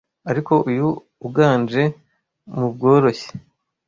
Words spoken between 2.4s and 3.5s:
mubworoshye